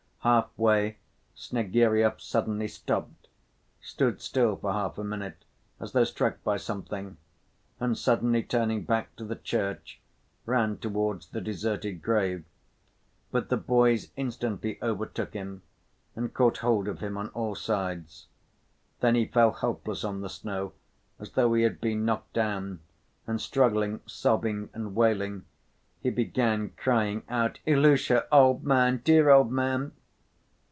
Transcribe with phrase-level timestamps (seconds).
[0.23, 0.97] Half‐way,
[1.35, 3.27] Snegiryov suddenly stopped,
[3.81, 5.45] stood still for half a minute,
[5.79, 7.17] as though struck by something,
[7.79, 9.99] and suddenly turning back to the church,
[10.45, 12.45] ran towards the deserted grave.
[13.31, 15.63] But the boys instantly overtook him
[16.15, 18.27] and caught hold of him on all sides.
[18.99, 20.73] Then he fell helpless on the snow
[21.19, 22.81] as though he had been knocked down,
[23.25, 25.45] and struggling, sobbing, and wailing,
[25.99, 29.93] he began crying out, "Ilusha, old man, dear old man!"